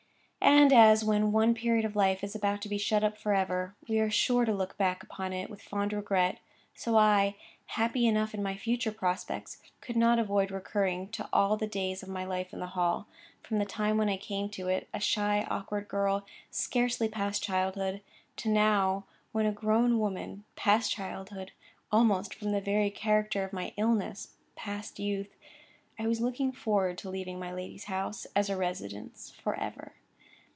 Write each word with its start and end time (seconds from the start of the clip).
And 0.43 0.73
as, 0.73 1.03
when 1.05 1.31
one 1.31 1.53
period 1.53 1.85
of 1.85 1.95
life 1.95 2.23
is 2.23 2.33
about 2.33 2.63
to 2.63 2.69
be 2.69 2.79
shut 2.79 3.03
up 3.03 3.15
for 3.17 3.33
ever, 3.33 3.75
we 3.87 3.99
are 3.99 4.09
sure 4.09 4.43
to 4.43 4.53
look 4.53 4.75
back 4.75 5.03
upon 5.03 5.33
it 5.33 5.51
with 5.51 5.61
fond 5.61 5.93
regret, 5.93 6.39
so 6.73 6.97
I, 6.97 7.35
happy 7.67 8.07
enough 8.07 8.33
in 8.33 8.41
my 8.41 8.57
future 8.57 8.91
prospects, 8.91 9.61
could 9.81 9.95
not 9.95 10.17
avoid 10.17 10.49
recurring 10.49 11.09
to 11.09 11.29
all 11.31 11.57
the 11.57 11.67
days 11.67 12.01
of 12.01 12.09
my 12.09 12.25
life 12.25 12.53
in 12.53 12.59
the 12.59 12.67
Hall, 12.67 13.07
from 13.43 13.59
the 13.59 13.65
time 13.65 13.97
when 13.97 14.09
I 14.09 14.17
came 14.17 14.49
to 14.49 14.67
it, 14.67 14.87
a 14.93 14.99
shy 14.99 15.45
awkward 15.49 15.87
girl, 15.87 16.25
scarcely 16.49 17.07
past 17.07 17.43
childhood, 17.43 18.01
to 18.37 18.49
now, 18.49 19.05
when 19.33 19.45
a 19.45 19.51
grown 19.51 19.99
woman,—past 19.99 20.91
childhood—almost, 20.91 22.33
from 22.33 22.51
the 22.51 22.61
very 22.61 22.89
character 22.89 23.43
of 23.43 23.53
my 23.53 23.73
illness, 23.77 24.29
past 24.55 24.97
youth,—I 24.97 26.07
was 26.07 26.19
looking 26.21 26.51
forward 26.51 26.97
to 26.99 27.11
leaving 27.11 27.37
my 27.39 27.53
lady's 27.53 27.85
house 27.85 28.25
(as 28.35 28.49
a 28.49 28.57
residence) 28.57 29.29
for 29.43 29.53
ever. 29.55 29.93